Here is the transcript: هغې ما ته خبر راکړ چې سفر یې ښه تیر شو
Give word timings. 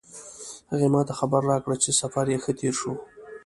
هغې 0.71 0.87
ما 0.93 1.01
ته 1.07 1.13
خبر 1.19 1.41
راکړ 1.51 1.71
چې 1.83 1.91
سفر 2.01 2.25
یې 2.33 2.37
ښه 2.43 2.51
تیر 2.59 2.73
شو 2.81 2.93